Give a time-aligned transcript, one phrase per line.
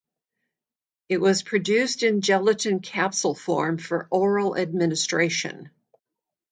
[1.09, 5.69] It was produced in gelatin capsule form for oral administration.